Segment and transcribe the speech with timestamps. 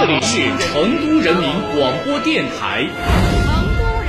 [0.00, 2.86] 这里是成都人民广播电台。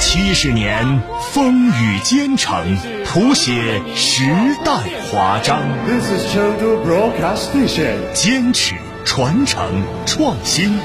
[0.00, 4.24] 七十年风雨兼程，谱写时
[4.64, 4.72] 代
[5.08, 5.60] 华章。
[5.86, 8.12] This is Chengdu Broadcast Station.
[8.14, 8.74] 坚持、
[9.04, 10.76] 传承、创新，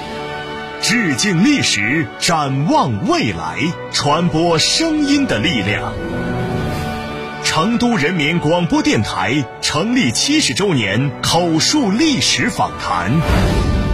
[0.84, 3.58] 致敬历史，展望未来，
[3.92, 5.94] 传播声音的力量。
[7.44, 13.12] 成都人民广播电台成立七十周年口述历史访谈，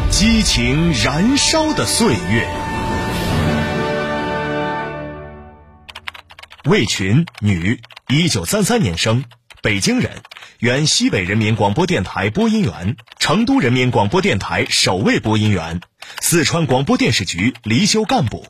[0.09, 2.47] 激情燃烧的岁月。
[6.65, 9.23] 魏群，女，一九三三年生，
[9.61, 10.11] 北京人，
[10.59, 15.81] 原西北人民广播电台播音员，成都人民广播电台首位播音员，
[16.21, 18.45] 四川广播电视局离休干部。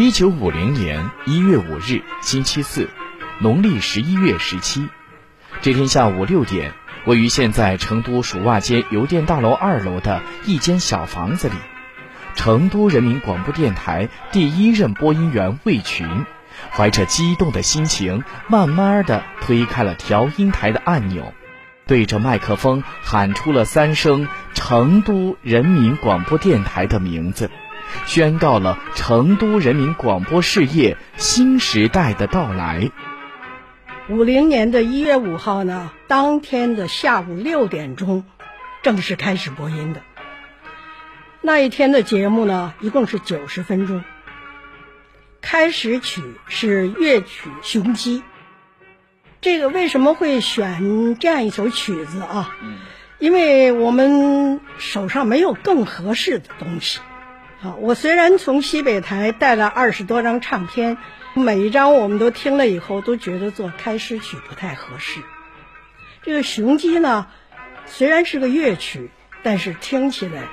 [0.00, 2.88] 一九五零年一月五日，星期四，
[3.40, 4.86] 农历十一月十七，
[5.60, 6.72] 这天下午六点，
[7.04, 11.56] 位于现在成都蜀袜街邮电大楼二楼的一间小房子里，
[12.36, 16.24] 成都人民广播电台第一任播音员魏群，
[16.70, 21.34] 怀着激动的心情，慢慢的推开了调音台的按钮，
[21.88, 27.50] 对着麦克风喊出了三声成都人民广播电台的名字。
[28.06, 32.90] 宣告了成都人民广播事业新时代的到来。
[34.08, 38.24] 五零年的一月五号呢，当天的下午六点钟，
[38.82, 40.00] 正式开始播音的。
[41.42, 44.02] 那一天的节目呢，一共是九十分钟。
[45.40, 48.20] 开始曲是乐曲《雄鸡》。
[49.40, 52.56] 这个为什么会选这样一首曲子啊？
[53.18, 57.00] 因为我们手上没有更合适的东西。
[57.60, 60.96] 啊，我虽然从西北台带了二十多张唱片，
[61.34, 65.20] 每一张我们都听了以后，都觉得做开始曲不太合适。
[66.22, 67.26] 这个雄鸡呢，
[67.86, 69.10] 虽然是个乐曲，
[69.42, 70.44] 但是听起来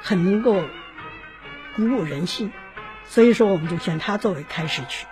[0.00, 0.62] 很能够
[1.76, 2.50] 鼓舞人心，
[3.04, 5.06] 所以说我们就选它作为开始曲。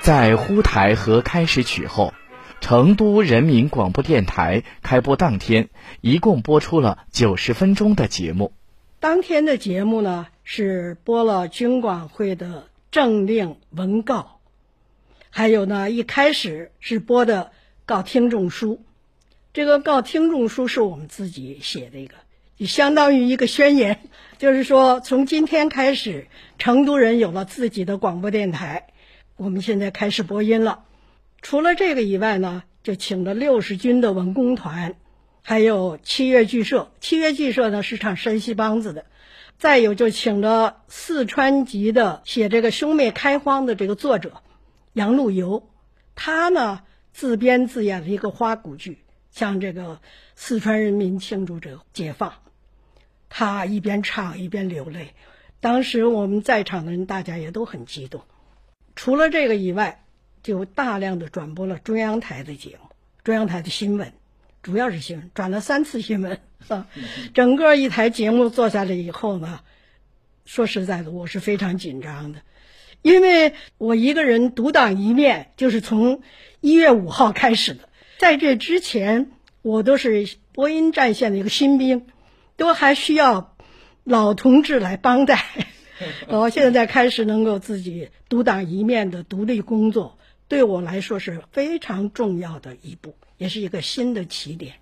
[0.00, 2.12] 在呼台和开始曲后，
[2.60, 5.70] 成都人民广播电台开播当天，
[6.02, 8.52] 一共播出了九十分钟的节目。
[9.02, 14.38] 当天的节目呢，是播了军管会的政令文告，
[15.28, 17.50] 还有呢，一开始是播的
[17.84, 18.80] 告听众书。
[19.52, 22.14] 这个告听众书是我们自己写的一个，
[22.56, 23.98] 就相当于一个宣言，
[24.38, 28.86] 就是说从今天开始，成都人有了自己的广播电台，
[29.34, 30.84] 我们现在开始播音了。
[31.40, 34.94] 除了这个以外呢，就请了六十军的文工团。
[35.44, 39.06] 还有七月剧社，七月剧社呢是唱山西梆子的，
[39.58, 44.40] 再有就请了四川籍的写这个兄妹开荒的这个作者
[44.92, 45.68] 杨路游，
[46.14, 46.82] 他呢
[47.12, 48.98] 自编自演了一个花鼓剧，
[49.32, 50.00] 向这个
[50.36, 52.34] 四川人民庆祝这解放，
[53.28, 55.14] 他一边唱一边流泪，
[55.60, 58.22] 当时我们在场的人大家也都很激动。
[58.94, 60.04] 除了这个以外，
[60.44, 62.90] 就大量的转播了中央台的节目，
[63.24, 64.12] 中央台的新闻。
[64.62, 66.86] 主要是新闻，转了三次新闻啊。
[67.34, 69.60] 整个一台节目做下来以后呢，
[70.44, 72.38] 说实在的，我是非常紧张的，
[73.02, 76.22] 因为我一个人独当一面，就是从
[76.60, 77.88] 一月五号开始的。
[78.18, 82.06] 在这之前，我都是播音战线的一个新兵，
[82.56, 83.56] 都还需要
[84.04, 85.44] 老同志来帮带。
[86.28, 90.18] 我现在开始能够自己独当一面的独立工作，
[90.52, 93.14] 对我来说是非常重要的一步。
[93.38, 94.74] 也是一个新的起点。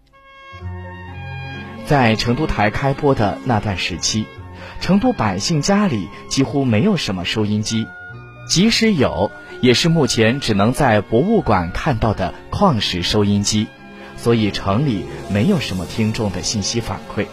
[1.87, 4.27] 在成都台开播的那段时期，
[4.81, 7.87] 成都百姓家里几乎没有什么收音机，
[8.49, 9.31] 即使有，
[9.61, 13.69] 也是目前只能在博物馆看到的矿石收音机，
[14.17, 17.27] 所以城里没有什么听众的信息反馈。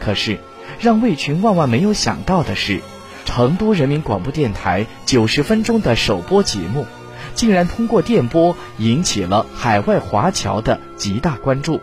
[0.00, 0.38] 可是，
[0.80, 2.80] 让魏群万万没有想到的是，
[3.26, 6.86] 成都人民广播电台九十分钟的首播节目。
[7.34, 11.80] 竟然通过电波引起了海外华侨的极大关注，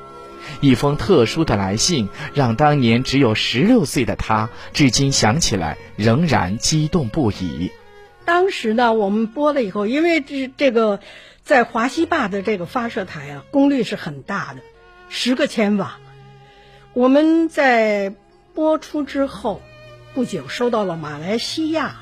[0.62, 7.72] 一封特殊的来信让当年只有十六岁的他，至今想起来仍然激动不已。
[8.25, 11.00] 当时呢，我们播了以后，因为这这个
[11.44, 14.62] 在华西坝的这个发射台啊，功率是很大的，
[15.10, 15.98] 十个千瓦。
[16.94, 18.13] 我们在
[18.54, 19.62] 播出之后
[20.13, 22.02] 不久，收到了马来西亚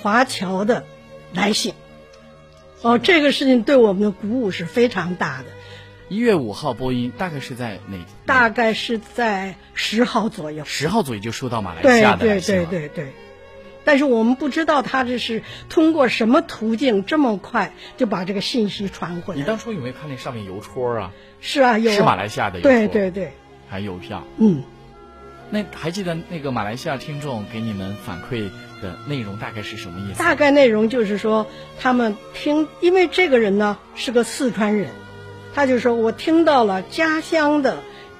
[0.00, 0.84] 华侨的
[1.34, 1.74] 来信。
[2.82, 5.44] 哦，这个事情对我们的鼓舞是非常大的。
[6.08, 7.96] 一月五号播音，大概是在哪？
[8.26, 10.64] 大概是在十号左右。
[10.66, 13.12] 十号左右就收到马来西亚的对对对对对。
[13.84, 19.40] 但是我们不知道他这是通过什么途径这么快就把这个信息传回来。
[19.40, 21.12] 你当初有没有看那上面邮戳啊？
[21.40, 21.90] 是啊，有。
[21.90, 22.70] 是马来西亚的邮戳。
[22.70, 23.32] 对对对。
[23.68, 24.22] 还邮票。
[24.38, 24.62] 嗯。
[25.50, 28.50] 那还记得那个马来西亚听众给你们反馈
[28.82, 30.18] 的内容大概是什么意思？
[30.18, 31.46] 大概内容就是说，
[31.80, 34.90] 他们听，因为这个人呢是个四川人，
[35.54, 37.78] 他就说我听到了家乡的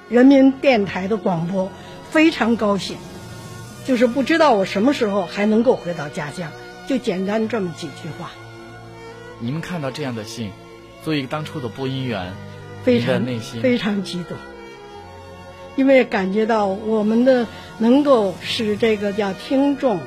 [0.09, 1.69] 人民电台的广播，
[2.09, 2.97] 非常高兴，
[3.85, 6.51] 就是不知道我什么时候还能够回到家乡，
[6.87, 8.31] 就简单这么几句话。
[9.39, 10.51] 你们看到这样的信，
[11.03, 12.33] 作为一个当初的播音员，
[12.83, 14.37] 非常内心非常激动。
[15.75, 17.47] 因为感觉到我们的
[17.79, 19.99] 能够使这个叫听众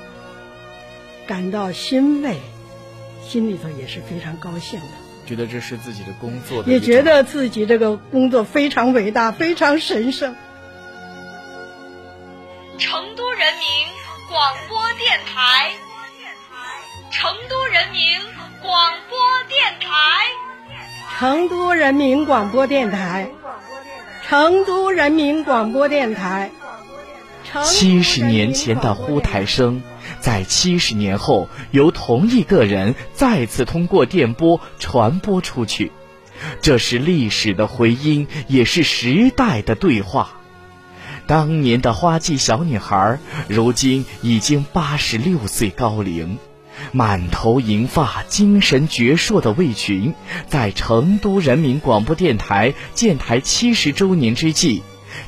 [1.26, 2.40] 感到欣慰，
[3.22, 4.86] 心里头也是非常高兴的。
[5.26, 10.36] 觉得这是自己的工作，也觉得自己这个工作非常伟大，非常神圣。
[12.78, 13.66] 成都人民
[14.28, 15.72] 广播电台，
[17.10, 18.18] 成都人民
[18.62, 19.18] 广播
[19.48, 19.88] 电台，
[21.18, 23.28] 成都人民广播电台。
[24.28, 26.50] 成都人民广播电台。
[27.64, 29.82] 七十年前的呼台声，
[30.20, 35.92] 在七十年后由同一个人再次通过电波传播出去，
[36.60, 40.30] 这是历史的回音，也是时代的对话。
[41.26, 43.18] 当年的花季小女孩，
[43.48, 46.38] 如今已经八十六岁高龄。
[46.92, 50.12] 满头银发、精神矍铄的魏群，
[50.46, 54.82] 在成都人民广播电台建台七十周年之际，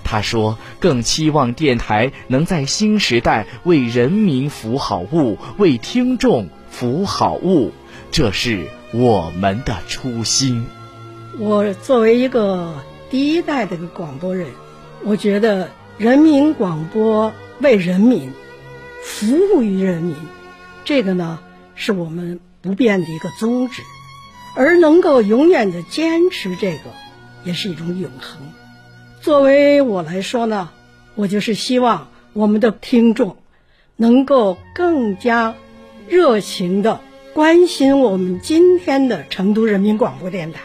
[0.05, 7.73] 他说：“更期望电台能在新时代为人民服好务，为听众服好务，
[8.11, 10.67] 这是我们的初心。”
[11.39, 12.75] 我作为一个
[13.11, 14.49] 第一代的广播人，
[15.05, 18.33] 我觉得人民广播为人民
[19.05, 20.17] 服务于人民。
[20.85, 21.39] 这个呢，
[21.75, 23.83] 是我们不变的一个宗旨，
[24.57, 26.85] 而能够永远的坚持这个，
[27.45, 28.41] 也是一种永恒。
[29.21, 30.71] 作为我来说呢，
[31.15, 33.37] 我就是希望我们的听众
[33.97, 35.55] 能够更加
[36.07, 37.01] 热情的
[37.35, 40.61] 关心我们今天的成都人民广播电台，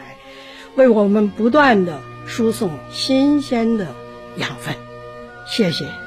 [0.75, 3.87] 为我们不断的输送新鲜的
[4.37, 4.75] 养分。
[5.45, 6.02] 谢谢。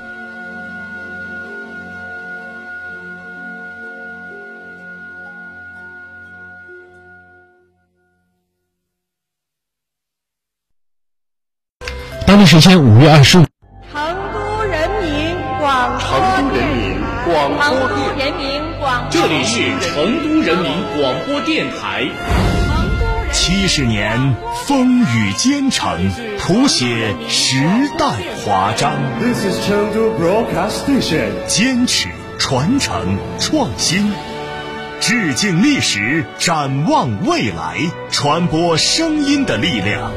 [12.46, 13.44] 时间五月二十五。
[13.93, 14.00] 成
[14.32, 22.06] 都人民广成都人民广播电人民广这里是成都人民广播电台。
[23.32, 26.08] 七十年风雨兼程，
[26.38, 27.56] 谱写时
[27.98, 28.06] 代
[28.44, 28.92] 华章。
[29.20, 31.31] This is Chengdu Broadcast Station。
[31.49, 32.08] 坚持
[32.38, 34.12] 传承创新，
[35.00, 37.76] 致敬历史，展望未来，
[38.10, 40.12] 传播声音的力量。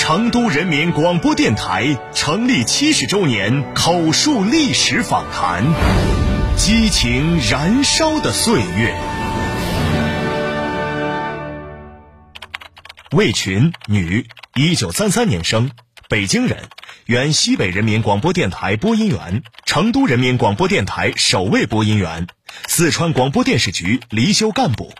[0.00, 5.62] 成都人民广播电台成立七十周年口述历史访谈，
[6.56, 8.94] 激情燃烧的岁月。
[13.12, 15.70] 魏群，女，一九三三年生，
[16.08, 16.56] 北京人，
[17.04, 22.26] 原西北人民广播电台播音员，成都人民广播电台首位播音员，
[22.66, 24.94] 四川广播电视局离休干部。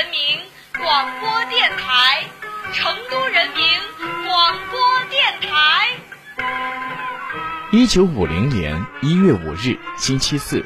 [0.00, 0.18] 人民
[0.78, 2.24] 广播电台，
[2.72, 3.62] 成都人民
[4.26, 4.80] 广播
[5.10, 5.90] 电台。
[7.70, 10.64] 一九五零年一月五日，星期四。